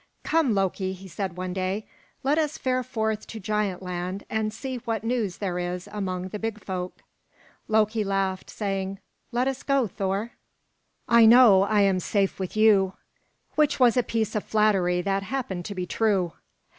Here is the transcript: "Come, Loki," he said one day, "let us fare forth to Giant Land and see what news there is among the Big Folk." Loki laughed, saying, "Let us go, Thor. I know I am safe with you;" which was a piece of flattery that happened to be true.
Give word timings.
"Come, 0.23 0.55
Loki," 0.55 0.93
he 0.93 1.07
said 1.07 1.37
one 1.37 1.53
day, 1.53 1.85
"let 2.23 2.39
us 2.39 2.57
fare 2.57 2.81
forth 2.81 3.27
to 3.27 3.39
Giant 3.39 3.83
Land 3.83 4.23
and 4.31 4.51
see 4.51 4.77
what 4.77 5.03
news 5.03 5.37
there 5.37 5.59
is 5.59 5.87
among 5.91 6.29
the 6.29 6.39
Big 6.39 6.59
Folk." 6.65 7.03
Loki 7.67 8.03
laughed, 8.03 8.49
saying, 8.49 8.97
"Let 9.31 9.47
us 9.47 9.61
go, 9.61 9.85
Thor. 9.85 10.31
I 11.07 11.27
know 11.27 11.61
I 11.61 11.81
am 11.81 11.99
safe 11.99 12.39
with 12.39 12.57
you;" 12.57 12.93
which 13.53 13.79
was 13.79 13.95
a 13.95 14.01
piece 14.01 14.33
of 14.33 14.43
flattery 14.43 15.03
that 15.03 15.21
happened 15.21 15.65
to 15.65 15.75
be 15.75 15.85
true. 15.85 16.33